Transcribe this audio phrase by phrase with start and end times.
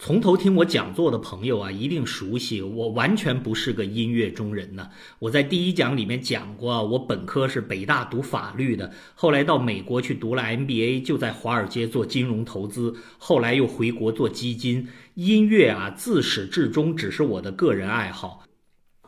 [0.00, 4.88] 从头听我讲座的朋友啊，一定熟悉我，完全不是个音乐中人呢。
[5.18, 14.86] 我在第一讲里面讲过，我本科是北大读法律的，后来到美国去读了 MBA，就在华尔街做金融投资，后来又回国做基金。
[15.14, 18.44] 音乐啊，自始至终只是我的个人爱好。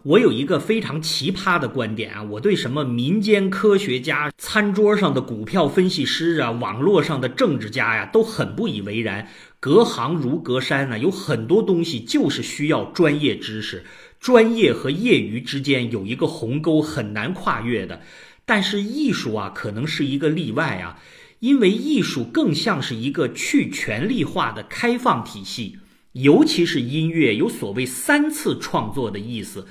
[0.02, 9.28] 我有一个非常奇葩的观点啊，我对什么民间科学家、餐桌上的股票分析师啊、网络上的政治家呀，都很不以为然。
[9.60, 13.84] 隔行如隔山呢，有很多东西就是需要专业知识，
[14.18, 18.00] 专业和业余之间有一个鸿沟很难跨越的。
[18.46, 20.98] 但是艺术啊，可能是一个例外啊，
[21.40, 25.76] 因为艺术更像是一个去权力化的开放体系，
[26.12, 29.66] 尤其是音乐，有所谓三次创作的意思。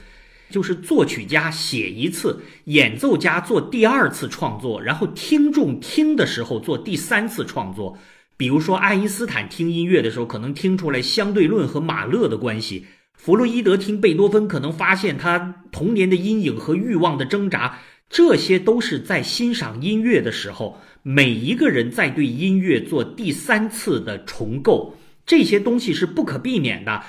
[0.49, 7.97] 就是作曲家写一次，演奏家做第二次创作，然后听众听的时候做第三次创作。
[8.35, 17.79] 比如说，爱因斯坦听音乐的时候，可能听出来相对论和马勒的关系；弗洛伊德听贝多芬，可能发现他童年的阴影和欲望的挣扎。
[18.09, 24.95] 这些都是在欣赏音乐的时候，每一个人在对音乐做第三次的重构。
[25.25, 27.03] 这些东西是不可避免的。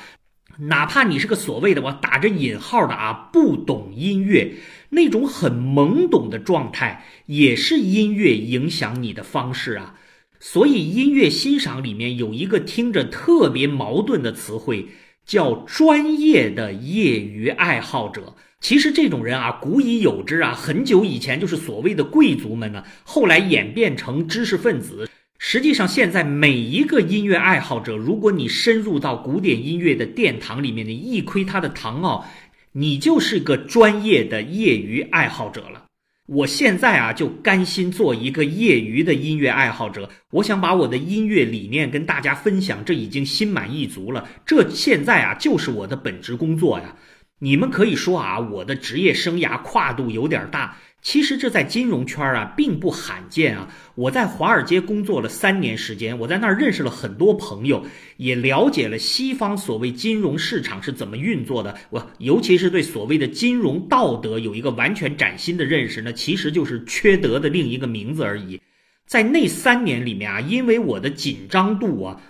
[0.68, 4.54] 哪怕你是个所谓的我打着引号的啊不懂音乐，
[4.90, 9.94] 那种很懵懂的状态，也是音乐影响你的方式啊。
[10.38, 14.88] 所以音乐欣赏里面有一个听着特别矛盾的词汇，
[15.24, 18.34] 叫专业的业余爱好者。
[18.60, 25.08] 其实这种人啊，古已有之啊，很久以前就是所谓的贵族们呢，后来演变成知识分子。
[25.42, 32.26] 实际上，现在每一个音乐爱好者，如果你深入到古典音乐的殿堂里面，你一窥他的堂奥，
[32.72, 35.86] 你就是个专业的业余爱好者了。
[36.28, 40.10] 我现在啊，就甘心做一个业余的音乐爱好者。
[40.30, 44.28] 我想把我的音乐理念跟大家分享，这已经心满意足了。
[44.44, 46.94] 这现在啊，就是我的本职工作呀。
[47.40, 50.76] 你们可以说啊，我的职业生涯跨度有点大。
[51.02, 53.74] 其实这在金融圈啊并不罕见啊！
[53.94, 57.82] 我在华尔街工作了三年时间，我在那儿认识了很多朋友，
[58.18, 61.74] 也了解了西方所谓金融市场是怎么运作的。
[61.88, 68.60] 我尤其是对所谓的金融道德有一个完全崭新的认识，那其实就是缺德的另一个名字而已。
[69.06, 72.20] 在那三年里面啊，因为我的紧张度啊，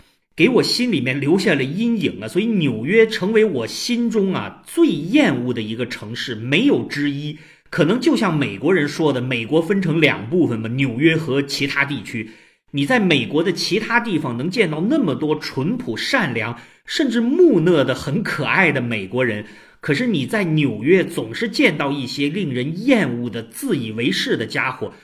[0.41, 7.37] 给我心里面留下了阴影啊，所以纽约成为我心中啊最厌恶的一个城市，没有之一。
[7.69, 12.31] 可能就像美国人说的，美国分成两部分嘛，纽约和其他地区。
[12.71, 19.45] 你在美国的其他地方能见到那么多淳朴、善良，甚至木讷的、很可爱的美国人，
[19.83, 24.95] 可是你在纽约总是见到一些令人厌恶的、自以为是的家伙。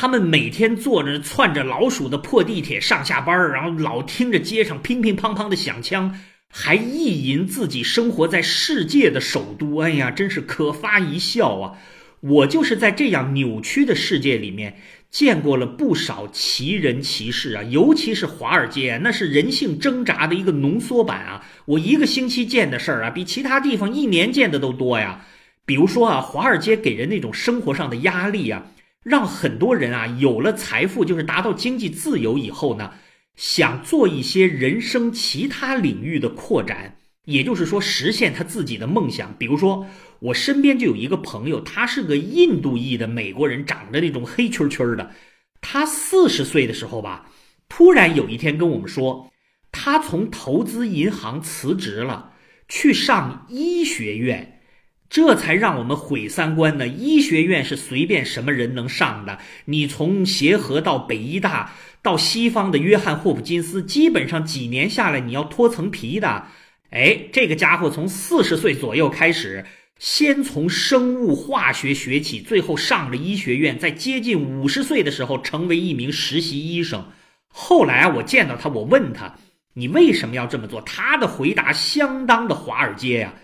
[0.00, 6.18] 他们每天坐着窜着老鼠的破地铁上下班，然后老听着街上乒乒乓乓的响枪，
[6.48, 9.76] 还意淫自己生活在世界的首都。
[9.82, 11.76] 哎呀，真是可发一笑啊！
[12.20, 14.78] 我就是在这样扭曲的世界里面
[15.10, 21.44] 见过了不少奇人奇事啊，尤其是华尔街，那是人性挣扎的一个浓缩版啊。
[21.66, 25.26] 我一个星期见的事儿啊，比其他地方一年见的都多呀。
[25.66, 28.64] 比如说啊，华尔街给人那种生活上的压力啊，
[29.02, 32.92] 让很多人啊有了财富，就是达到经济自由以后呢，
[33.36, 36.96] 想做一些人生其他领域的扩展。
[37.26, 39.34] 也就是说，实现他自己的梦想。
[39.38, 39.86] 比如说，
[40.18, 45.10] 我身边就有一个朋友，他是个印度裔的美国人，长着那种黑黢黢的。
[45.60, 47.30] 他四十岁的时候吧，
[47.68, 49.30] 突然有一天跟我们说，
[49.70, 52.32] 他从投资银行辞职了，
[52.68, 54.59] 去上医学院。
[55.10, 56.86] 这才让我们毁三观呢！
[56.86, 59.38] 医学院是随便什么人能上的？
[59.64, 66.46] 你从协和到北医大，到西方的约翰霍普金斯，基本上几年下来，你要脱层皮的。
[66.90, 69.66] 哎，这个家伙从四十岁左右开始，
[69.98, 77.04] 先从生物化学学起，最后上了医学院，在接近五十岁的时候成为一名实习医生。
[77.48, 79.34] 后来啊，我见到他，我问他
[79.74, 83.34] ：“你为什么要这么做？”他的回答相当的华尔街呀。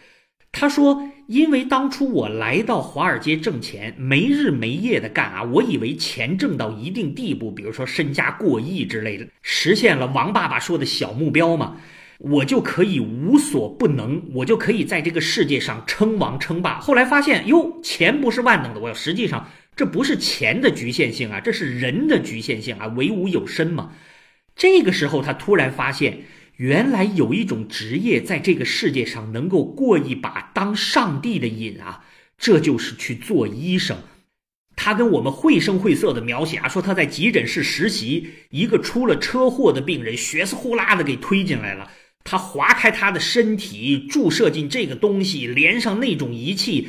[0.53, 11.77] 他说：“因为当初我来到华尔街挣钱，没日没夜的干啊，我以为钱挣到一定地步，比如说身家过亿之类的，实现了王爸爸说的小目标嘛。”
[12.19, 16.79] 我就可以无所不能，我就可以在这个世界上称王称霸。
[16.81, 18.81] 后来发现，哟，钱不是万能的。
[18.81, 19.47] 我实际上
[19.77, 23.93] 这不是钱的局限性啊，这是人的局限性啊，唯吾有身嘛。
[24.55, 26.21] 这个时候，他突然发现，
[26.57, 32.05] 原来有一种职业在这个世界上能够过一把当上帝的瘾啊，
[32.39, 33.99] 这就是去做医生。
[34.75, 41.91] 他跟我们绘声绘色的描写啊，说他在急诊室实习，一个出了车祸的病人，血丝呼啦的给推进来了。
[42.25, 46.89] 他划开他的身体，注射进这个东西，连上那种仪器，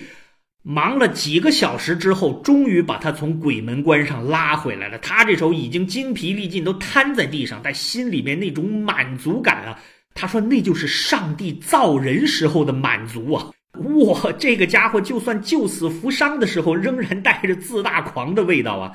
[0.70, 4.98] 忙了几个小时之后，终于把他从鬼门关上拉回来了。
[4.98, 9.80] 他这时候已经精疲力尽，都瘫在地上，但心里面那种满足感啊，
[10.14, 13.50] 他说那就是上帝造人时候的满足啊。
[13.80, 18.92] 哇，这个家伙就算救死扶伤的时候，仍然带着自大狂的味道啊！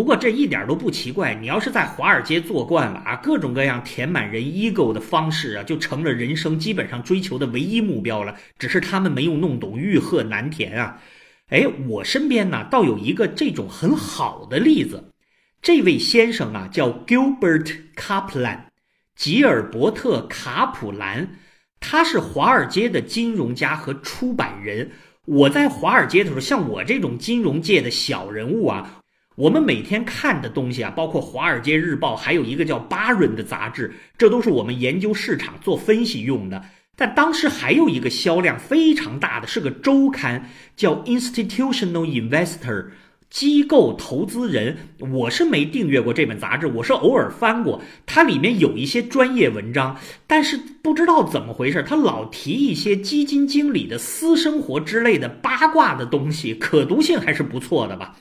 [0.00, 8.34] 不过这一点都不奇怪，你要是在华尔街做惯了啊，各种各样填满人 ego 的方式啊，就成了人生基本上追求的唯一目标了。
[8.58, 10.98] 只是他们没有弄懂，欲壑难填啊！
[11.50, 15.12] 哎，我身边呢，倒有一个这种很好的例子。
[15.60, 18.60] 这位先生啊，叫 Gilbert Kaplan，
[19.14, 21.28] 吉尔伯特·卡普兰。
[21.78, 24.90] 他是华尔街的金融家和出版人。
[25.26, 28.99] 我在华尔街的时候，像我这种金融界的小人物啊，
[29.40, 36.62] 我们每天看的东西啊，包括《华尔街日报》，还有一个叫《巴伦》的杂志，这都是我们研究市场、做分析用的。
[36.94, 40.46] 但当时还有一个销量非常大的，是个周刊，
[40.76, 42.58] 叫《Institutional Investor》。
[43.30, 49.96] 机构投资人，我是没订阅过这本杂志，我是偶尔翻过，它里面有一些专业文章，
[50.26, 58.16] 但是不知道怎么回事，它老提一些基金经理的私生活之类的八卦的东西，可读性还是不错的吧。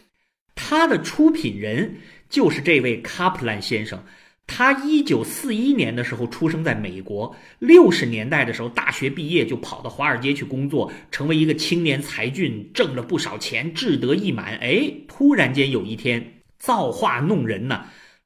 [0.70, 1.98] 它的出品人
[2.30, 4.04] 就是这位卡普兰先生。
[4.46, 14.58] 他一九四一年的时候出生在美国，六十年代的时候大学毕业就跑到华尔街去工作，成为一个青年才俊，挣了不少钱，志得意满。
[14.58, 17.86] 哎，突然间有一天造化弄人呢，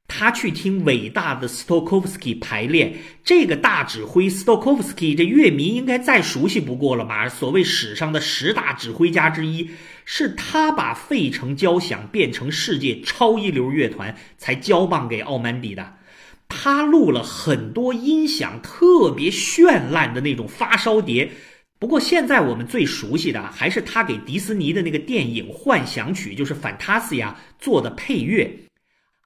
[0.10, 2.94] 他去听伟大的 Stokowski 排练。
[3.24, 7.30] 这个大指挥 Stokowski，这乐迷应该再熟悉不过了吧？
[7.30, 9.70] 所谓史上的十大指挥家之一，
[10.06, 15.94] 是他把费城交响变成世界超一流乐团，才交棒给奥曼迪的。
[16.50, 21.32] 他录了很多音响特别绚烂的那种发烧碟，
[21.80, 27.26] 不过现在我们最熟悉的还是他给迪士尼的那个电影《幻想曲》，就是《Fantasia》
[27.60, 28.60] 做的配乐。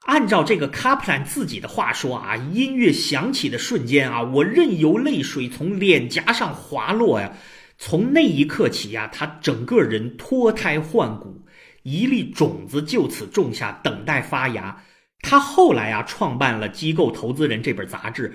[0.04, 7.32] 按照这个卡普兰自己的话说啊，音乐响起的瞬间啊，我任由泪水从脸颊上滑落呀。
[7.78, 11.46] 从那一刻起呀，他整个人脱胎换骨，
[11.84, 14.82] 一粒种子就此种下，等待发芽。
[15.20, 18.34] 他后来啊，创办了《机构投资人》这本杂志。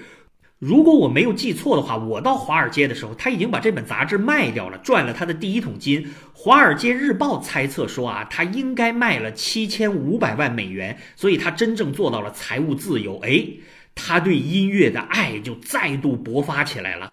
[0.60, 6.02] 如果我没有记错的话，我到华尔街的时候，他已经把这本杂志卖掉了，赚了他的第一桶金。
[6.34, 13.20] 《华尔街日报》猜测说啊，他应该卖了七千五百万美元，所以他真正做到了财务自由。
[13.20, 13.46] 哎，
[13.94, 17.12] 他对音乐的爱就再度勃发起来了。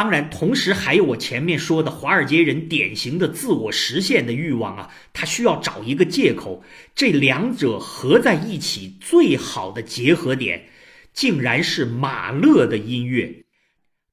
[0.00, 6.64] 当然，同时还有我前面说的华尔街人典型的自我实现的欲望啊，他需要找一个借口。
[6.94, 10.70] 这两者合在一起，最好的结合点，
[11.12, 13.44] 竟然是马勒的音乐。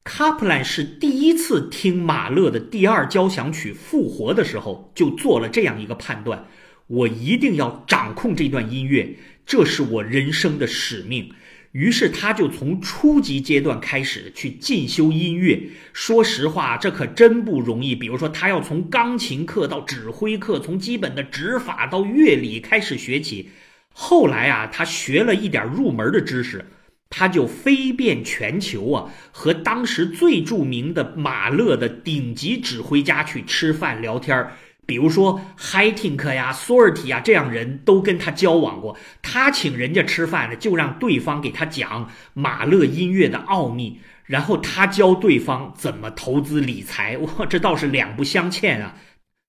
[0.03, 6.47] 卡普兰是第一次听马勒的第二交响曲复活的时候，就做了这样一个判断：
[6.87, 11.31] 我一定要掌控这段音乐，这是我人生的使命。
[11.71, 15.61] 于是他就从初级阶段开始去进修音乐。
[15.93, 17.95] 说实话，这可真不容易。
[17.95, 23.49] 比如说，他要从钢琴课到指挥课，从基本的指法到乐理开始学起。
[23.91, 26.65] 后来啊，他学了一点入门的知识，
[27.09, 34.53] 他就飞遍全球啊，和当时最著名的马勒的顶级指挥家去吃饭聊天儿。
[34.87, 38.97] 比如说 h i t i n k 呀、索尔提呀这样人都跟他交往过。
[39.21, 47.17] 他请人家吃饭呢，就让对方给他讲马勒音乐的奥秘，然后他教对方怎么投资理财。
[47.17, 48.95] 哇，这倒是两不相欠啊！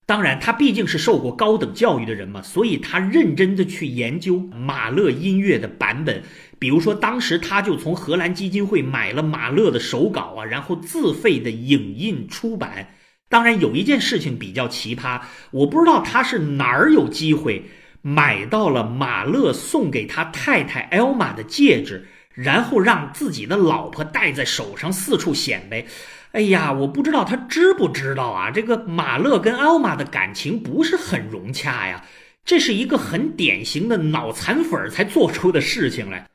[0.05, 6.21] 当然，他毕竟是受过高等教育的人嘛，所以他认真的去研究马勒音乐的版本。
[6.57, 12.87] 比如说，当时他就从荷兰基金会买了马勒的手稿啊，然后自费的影印出版。
[13.29, 15.21] 当然有一件事情比较奇葩，
[15.51, 17.63] 我不知道他是哪儿有机会
[18.01, 25.85] 买到了马勒送给他太太艾玛的戒指，然后让自己的老婆戴在手上四处显摆。
[26.31, 28.49] 哎呀，我不知道他知不知道啊？
[28.49, 32.03] 这个马勒跟艾玛的感情不是很融洽呀，
[32.43, 36.27] 这是一个很典型的脑残粉才做出的事情来。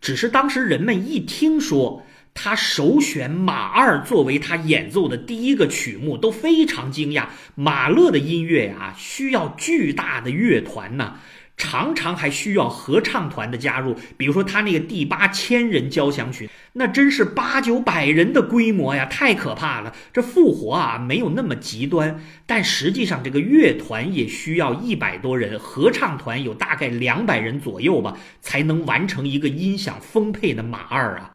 [0.00, 2.04] 只是当时人们一听说。
[2.40, 7.26] 他首选马二作为他演奏的第一个曲目，都非常惊讶。
[7.56, 11.14] 马勒的音乐呀，需要巨大的乐团呐，
[11.56, 13.96] 常常还需要合唱团的加入。
[14.16, 19.92] 比如说他那个第八千人交响曲，那真是八九百人的规模呀，太可怕了。
[20.12, 31.32] 这复活啊，没有那么极端，但实际上这个乐团也需要一百多人，合唱团有大概两百人左右吧，才能完成一个音响丰沛的马二啊。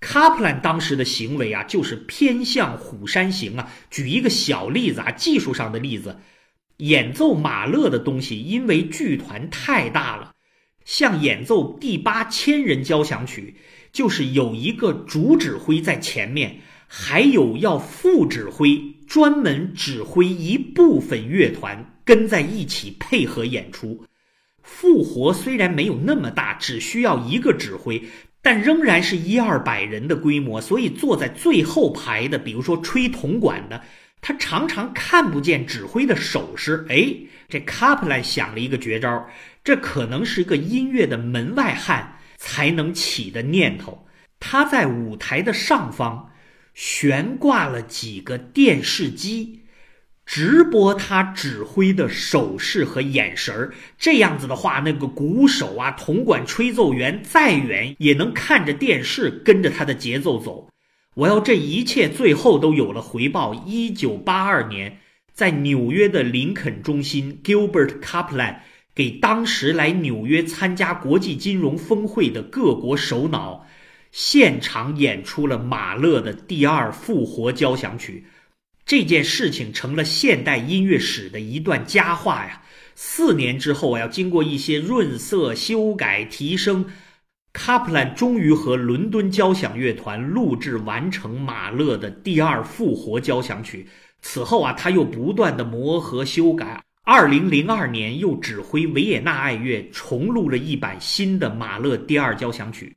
[0.00, 3.70] 卡普兰当时的行为啊，就是偏向虎山行啊。
[3.90, 6.16] 举一个小例子啊，技术上的例子，
[6.78, 10.32] 演奏马勒的东西，因为剧团太大了，
[10.86, 13.54] 像演奏第八千人交响曲，
[13.92, 24.06] 就是有一个主指挥在前面，还有要副指挥专门指挥一部分乐团跟在一起配合演出。
[24.62, 28.02] 复活虽然没有那么大，只需要一个指挥。
[28.42, 33.82] 但仍然是一二百人的规模，所以坐在最后排的，比如说吹铜管的，
[34.20, 36.86] 他常常看不见指挥的手势。
[36.88, 37.14] 哎，
[37.48, 39.28] 这卡普兰想了一个绝招，
[39.62, 44.06] 这可能是一个音乐的门外汉才能起的念头。
[44.38, 46.30] 他在舞台的上方
[46.72, 49.59] 悬挂了几个电视机。
[50.32, 60.68] 直播他指挥的手势和眼神儿，这样子的话，那个鼓手啊、铜管吹奏员再远也能看着电视跟着他的节奏走。
[61.16, 63.52] 我要这一切最后都有了回报。
[63.66, 64.98] 一九八二年，
[65.32, 68.58] 在纽约的林肯中心，Gilbert Kaplan
[68.94, 73.66] 给当时来纽约参加国际金融峰会的各国首脑
[74.12, 78.26] 现场演出了马勒的第二复活交响曲。
[78.90, 82.60] 这件事情成了现代音乐史的一段佳话呀！
[82.96, 86.84] 四年之后，要经过一些润色、修改、提升，
[87.52, 93.86] 卡普兰终于和伦敦交响乐团录制完成马勒的第二复活交响曲。
[94.22, 96.82] 此后啊，他又不断的磨合修改。
[97.04, 102.92] 二零零二年，又指挥维也纳爱乐重录了一版新的马勒第二交响曲。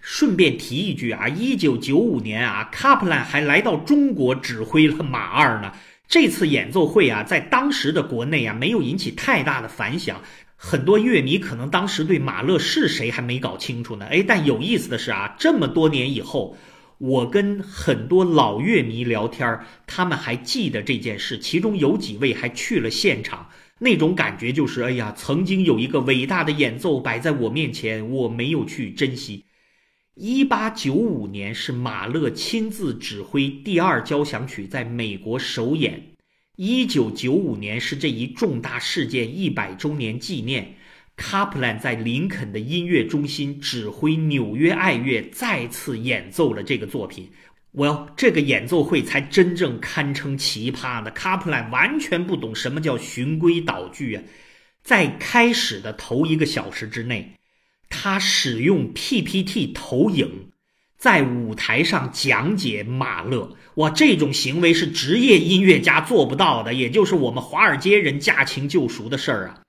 [0.00, 5.72] 顺便提一句啊，一九九五年啊，卡普兰还来到中国指挥了马二呢。
[6.08, 10.20] 这次演奏会啊，在当时的国内啊，没有引起太大的反响。
[10.56, 14.06] 很多乐迷可能当时对马勒是谁还没搞清楚呢。
[14.06, 16.56] 哎，但有意思的是啊，这么多年以后，
[16.98, 23.48] 我跟很多老乐迷聊天，他们还记得这件事，其中有几位还去了现场。
[23.78, 29.44] 那种感觉就是，哎呀，曾经有一个伟大的演奏摆在我面前，我没有去珍惜。
[30.16, 36.02] 一八九五年是马勒亲自指挥第二交响曲在美国首演。
[36.56, 40.74] 一九九五年是这一重大事件一百周年纪念，
[41.16, 47.30] 卡普兰在林肯的音乐中心指挥纽约爱乐再次演奏了这个作品。
[47.72, 51.10] well，这个演奏会才真正堪称奇葩呢。
[51.12, 54.22] 卡普兰完全不懂什么叫循规蹈矩啊，
[54.82, 57.32] 在开始的头一个小时之内。
[57.90, 60.48] 他使用 PPT 投影，
[60.96, 63.54] 在舞台上讲解马勒。
[63.74, 69.60] 哇，这种行为是职业音乐家做不到的，也就是我们华尔街人驾轻就熟的事儿啊。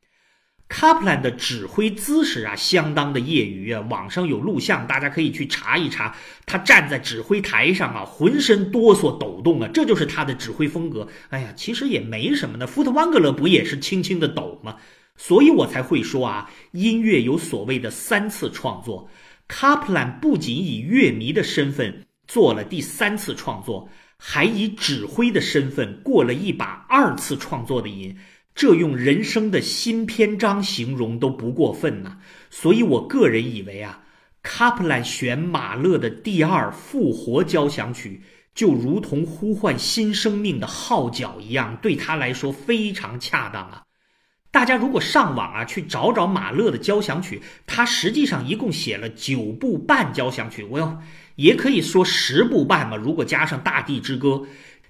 [0.70, 6.16] 卡普兰的指挥姿势啊，相当的业余啊，网上有录像，大家可以去查一查。
[6.46, 11.06] 他站在指挥台上啊，浑身哆嗦抖动啊，这就是他的指挥风格。
[11.30, 14.78] 哎呀，其实也没什么的，福特万格勒不也是轻轻的抖吗？
[15.24, 19.08] 所以我才会说啊，音乐有所谓的三次创作。
[19.48, 23.88] 卡普兰不仅以乐迷的身份做了第三次创作，
[24.18, 28.18] 还以指挥的身份过了一把二次创作的瘾。
[28.56, 32.18] 这用人生的新篇章形容都不过分呐。
[32.50, 34.01] 所以我个人以为啊，
[34.42, 38.24] 卡普兰选马勒的第二复活交响曲，
[38.56, 43.84] 就如同呼唤新生命的号角一样，对他来说非常恰当啊。
[44.51, 51.01] 大家如果上网啊去找找马勒的交响曲，他实际上一共写了九部半交响曲，我要
[51.38, 52.98] 也可以说十部半嘛。
[52.98, 54.29] 如果加上《大地之歌》，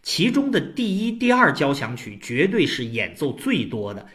[0.01, 4.07] 其中的第一、第二交响曲绝对是演奏最多的。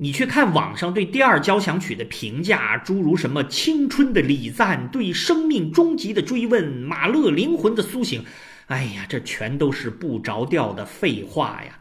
[0.00, 8.24] 你去看网上对第二交响曲的评价，诸如什么青春的礼赞、对生命终极的追问、马勒灵魂的苏醒，
[8.68, 11.80] 哎呀，这全都是不着调的废话呀。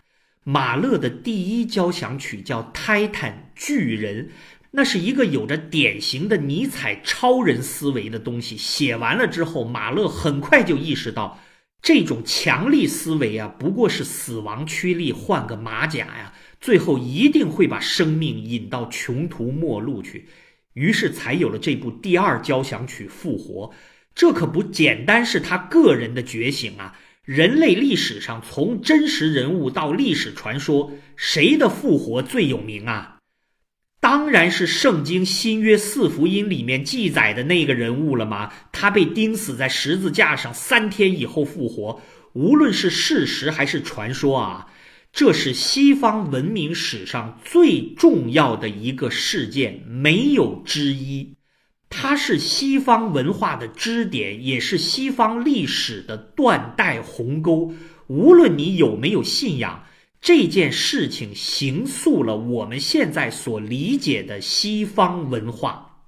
[0.50, 4.27] 马勒的第一交响曲叫《泰坦巨人》，
[4.72, 8.56] 那是一个有着典型的尼采超人思维的东西。
[8.56, 11.38] 写完了之后，马勒很快就意识到，
[11.82, 20.30] 这种强力思维啊，不过是死亡驱力换个马甲呀，最后一定会把生命引到穷途末路去。
[20.75, 23.68] 于是才有了这部第二交响曲《复活》，
[24.16, 26.98] 这可不简单是他个人的觉醒啊。
[27.28, 33.18] 人类历史上，从真实人物到历史传说，谁的复活最有名啊？
[34.00, 38.54] 当然是圣经新约四福音里面记载的那个人物了吗？
[38.72, 42.02] 他被钉死在十字架上，三天以后复活。
[42.32, 44.68] 无论是事实还是传说啊，
[45.12, 51.36] 这是西方文明史上最重要的一个事件，没有之一。
[51.89, 57.74] 它是西方文化的支点，也是西方历史的断代鸿沟。
[58.08, 59.86] 无论你有没有信仰，
[60.22, 66.01] 这件事情形塑了我们现在所理解的西方文化。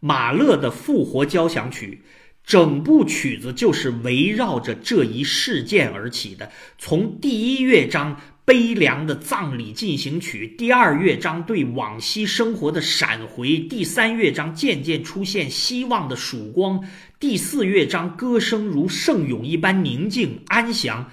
[0.00, 2.02] 马勒的《复活交响曲》，
[2.44, 6.50] 整部曲子就是围绕着这一事件而起的。
[6.78, 8.20] 从第一乐章。
[8.52, 16.86] 悲凉的葬礼进行曲，第二乐章对往昔生活的闪回，第三乐章渐渐出现希望的曙光，
[17.18, 21.10] 第四乐章歌声如圣咏一般宁静安详，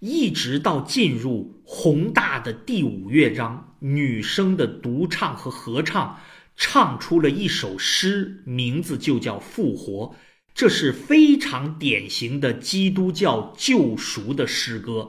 [0.00, 6.18] 一直到进入宏大的第五乐章，女声的独唱和合唱
[6.56, 10.12] 唱出了一首诗，名字就叫复活，
[10.54, 15.08] 这是非常典型的基督教救赎的诗歌。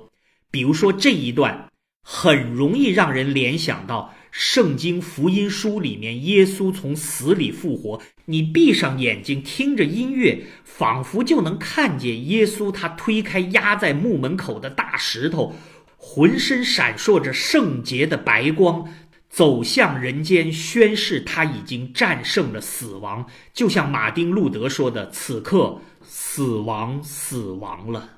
[0.51, 1.70] 比如说这一段，
[2.03, 8.01] 很容易让人联想到圣经福音书里面耶稣从死里复活。
[8.25, 15.53] 你闭上眼睛，听着音乐，仿佛就能看见耶稣，他推开压在墓门口的大石头，
[15.98, 18.88] 浑身闪烁着圣洁的白光，
[19.29, 23.25] 走向人间，宣誓他已经战胜了死亡。
[23.53, 28.10] 就像马丁路德说的：“此刻，死亡死亡了。”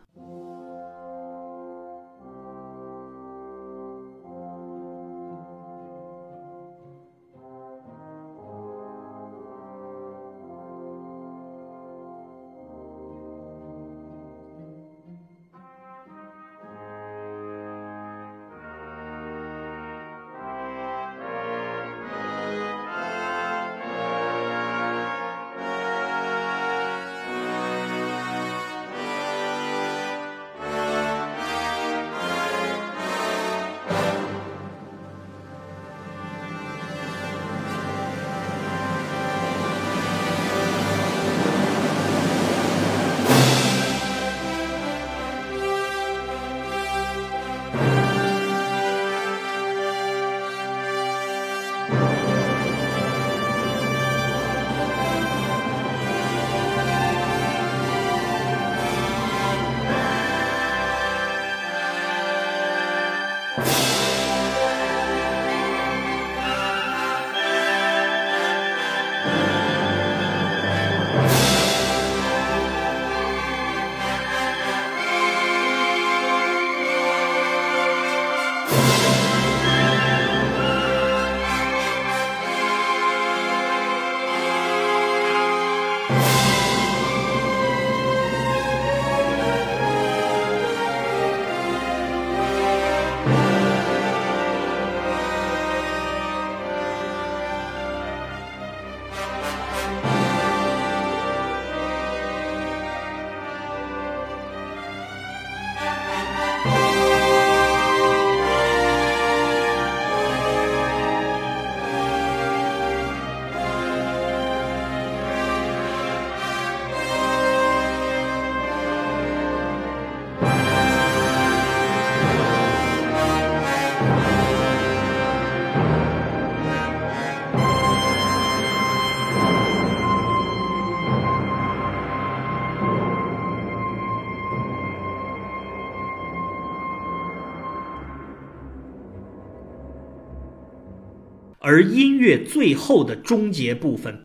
[141.74, 144.24] 而音乐最后的终结部分，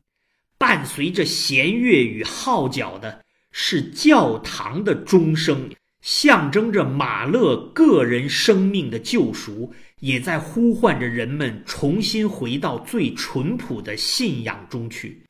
[0.59, 5.71] 伴随着弦乐与号角的是教堂的钟声，
[6.03, 15.23] 象征着马勒个人生命的救赎，也在呼唤着人们重新回到最淳朴的信仰中去。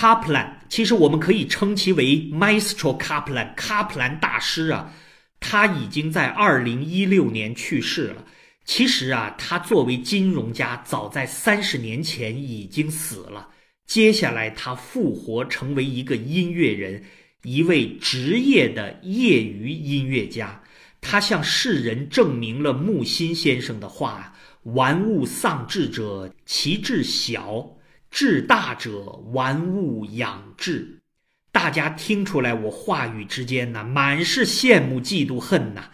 [0.00, 4.90] 卡普兰，其实我们可以称其为 Maestro Kaplan，卡普兰大师啊，
[5.40, 8.24] 他已经在二零一六年去世了。
[8.64, 13.46] 其实啊，他作为金融家，早在三十年前已经死了。
[13.86, 17.04] 接下来他复活，成为一个音乐人，
[17.42, 20.62] 一位职业的业余音乐家。
[21.02, 24.34] 他向世人证明了木心先生的话
[24.64, 27.76] ：“玩物丧志者，其志小；
[28.10, 30.98] 至大者，玩物养志。”
[31.52, 35.90] 大家听出来，我话语之间呢，满是羡慕、嫉妒、恨呐。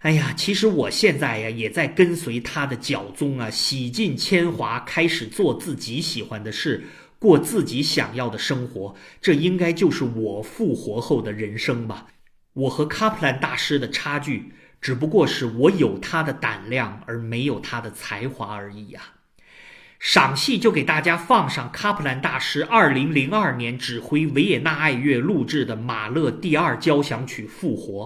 [0.00, 6.84] 哎呀，其实我现在呀，也在跟随他的脚踪啊，洗尽铅华，开始做自己喜欢的事，
[7.18, 8.94] 过自己想要的生活。
[9.20, 12.08] 这应该就是我复活后的人生吧。
[12.52, 19.00] 我和卡普兰大师的差距，只不过是我有他的胆量，而没有他的才华而已呀。
[20.06, 28.04] 赏戏就给大家放上卡普兰大师二零零二年指挥维也纳爱乐录制的马勒第二交响曲《复活》。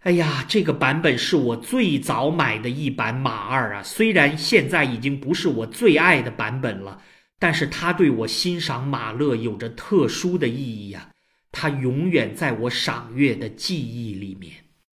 [0.00, 7.00] 哎呀，这个版本是我最早买的一版马二啊，虽然现在已经不是我最爱的版本了，
[7.38, 11.10] 但是它对我欣赏马勒有着特殊的意义呀。
[11.52, 14.52] 它永远在我赏月的记忆里面。